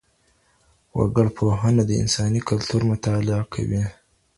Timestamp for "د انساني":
1.87-2.41